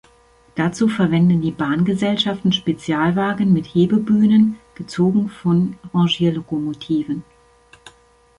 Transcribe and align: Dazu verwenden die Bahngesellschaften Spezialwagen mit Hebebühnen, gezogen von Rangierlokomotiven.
Dazu 0.55 0.87
verwenden 0.87 1.43
die 1.43 1.51
Bahngesellschaften 1.51 2.51
Spezialwagen 2.51 3.53
mit 3.53 3.67
Hebebühnen, 3.67 4.57
gezogen 4.73 5.29
von 5.29 5.77
Rangierlokomotiven. 5.93 7.23